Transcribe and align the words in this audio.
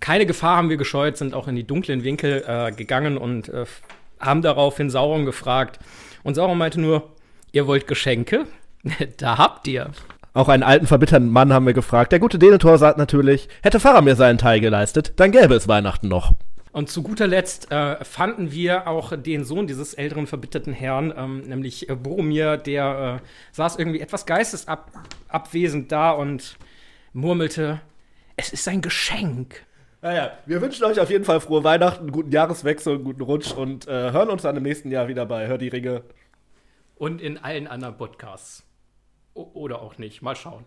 keine 0.00 0.26
Gefahr 0.26 0.56
haben 0.56 0.70
wir 0.70 0.76
gescheut, 0.76 1.16
sind 1.16 1.34
auch 1.34 1.48
in 1.48 1.56
die 1.56 1.66
dunklen 1.66 2.04
Winkel 2.04 2.44
äh, 2.46 2.72
gegangen 2.72 3.16
und 3.16 3.48
äh, 3.48 3.66
haben 4.20 4.42
daraufhin 4.42 4.90
Sauron 4.90 5.24
gefragt. 5.24 5.78
Und 6.22 6.34
Sauron 6.34 6.58
meinte 6.58 6.80
nur, 6.80 7.10
ihr 7.52 7.66
wollt 7.66 7.86
Geschenke? 7.86 8.46
da 9.18 9.38
habt 9.38 9.68
ihr. 9.68 9.90
Auch 10.34 10.48
einen 10.48 10.62
alten, 10.62 10.86
verbitterten 10.86 11.30
Mann 11.30 11.52
haben 11.52 11.66
wir 11.66 11.74
gefragt. 11.74 12.10
Der 12.12 12.18
gute 12.18 12.38
Denethor 12.38 12.78
sagt 12.78 12.96
natürlich, 12.96 13.48
hätte 13.62 13.80
Faramir 13.80 14.16
seinen 14.16 14.38
Teil 14.38 14.60
geleistet, 14.60 15.12
dann 15.16 15.30
gäbe 15.30 15.54
es 15.54 15.68
Weihnachten 15.68 16.08
noch. 16.08 16.32
Und 16.72 16.88
zu 16.88 17.02
guter 17.02 17.26
Letzt 17.26 17.70
äh, 17.70 18.02
fanden 18.02 18.50
wir 18.50 18.88
auch 18.88 19.12
den 19.14 19.44
Sohn 19.44 19.66
dieses 19.66 19.92
älteren, 19.92 20.26
verbitterten 20.26 20.72
Herrn, 20.72 21.12
ähm, 21.14 21.42
nämlich 21.42 21.90
äh, 21.90 21.94
Boromir, 21.94 22.56
der 22.56 23.20
äh, 23.20 23.26
saß 23.52 23.76
irgendwie 23.76 24.00
etwas 24.00 24.24
geistesabwesend 24.24 25.92
da 25.92 26.12
und 26.12 26.56
murmelte, 27.12 27.82
es 28.36 28.54
ist 28.54 28.66
ein 28.68 28.80
Geschenk. 28.80 29.66
Naja, 30.02 30.32
wir 30.46 30.60
wünschen 30.60 30.84
euch 30.84 30.98
auf 30.98 31.10
jeden 31.10 31.24
Fall 31.24 31.40
frohe 31.40 31.62
Weihnachten, 31.62 32.10
guten 32.10 32.32
Jahreswechsel, 32.32 32.98
guten 32.98 33.22
Rutsch 33.22 33.52
und 33.52 33.86
äh, 33.86 34.10
hören 34.10 34.30
uns 34.30 34.42
dann 34.42 34.56
im 34.56 34.64
nächsten 34.64 34.90
Jahr 34.90 35.06
wieder 35.06 35.26
bei 35.26 35.46
Hör 35.46 35.58
die 35.58 35.68
Ringe. 35.68 36.02
Und 36.96 37.22
in 37.22 37.38
allen 37.38 37.68
anderen 37.68 37.96
Podcasts. 37.96 38.64
O 39.34 39.42
oder 39.54 39.80
auch 39.80 39.98
nicht. 39.98 40.20
Mal 40.20 40.34
schauen. 40.34 40.64